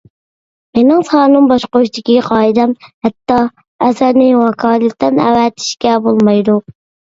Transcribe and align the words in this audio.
مېنىڭ 0.77 1.03
سالون 1.09 1.49
باشقۇرۇشتىكى 1.51 2.15
قائىدەم 2.29 2.73
ھەتتا 2.87 3.39
ئەسەرنى 3.89 4.27
ۋاكالىتەن 4.41 5.23
ئەۋەتىشكە 5.29 5.97
بولمايدۇ. 6.11 6.61